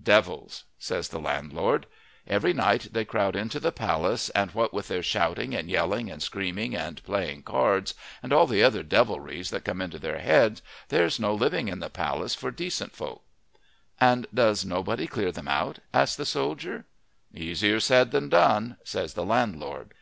"Devils," 0.00 0.62
says 0.78 1.08
the 1.08 1.18
landlord. 1.18 1.84
"Every 2.24 2.52
night 2.52 2.90
they 2.92 3.04
crowd 3.04 3.34
into 3.34 3.58
the 3.58 3.72
palace, 3.72 4.28
and, 4.28 4.52
what 4.52 4.72
with 4.72 4.86
their 4.86 5.02
shouting 5.02 5.52
and 5.52 5.68
yelling 5.68 6.08
and 6.08 6.22
screaming 6.22 6.76
and 6.76 7.02
playing 7.02 7.42
cards, 7.42 7.92
and 8.22 8.32
all 8.32 8.46
the 8.46 8.62
other 8.62 8.84
devilries 8.84 9.50
that 9.50 9.64
come 9.64 9.80
into 9.82 9.98
their 9.98 10.20
heads, 10.20 10.62
there's 10.90 11.18
no 11.18 11.34
living 11.34 11.66
in 11.66 11.80
the 11.80 11.90
palace 11.90 12.36
for 12.36 12.52
decent 12.52 12.94
folk." 12.94 13.24
"And 14.00 14.28
does 14.32 14.64
nobody 14.64 15.08
clear 15.08 15.32
them 15.32 15.48
out?" 15.48 15.80
asks 15.92 16.14
the 16.14 16.24
soldier. 16.24 16.84
"Easier 17.34 17.80
said 17.80 18.12
than 18.12 18.28
done," 18.28 18.76
says 18.84 19.14
the 19.14 19.24
landlord. 19.24 19.92